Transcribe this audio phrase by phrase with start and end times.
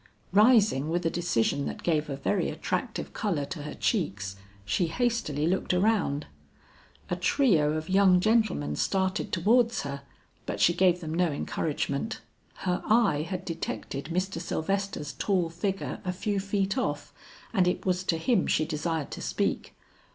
[0.31, 4.35] Rising with a decision that gave a very attractive color to her cheeks,
[4.65, 6.25] she hastily looked around.
[7.11, 10.01] A trio of young gentlemen started towards her
[10.47, 12.19] but she gave them no encouragement;
[12.65, 14.41] her eye had detected Mr.
[14.41, 17.13] Sylvester's tall figure a few feet off
[17.53, 19.75] and it was to him she desired to speak.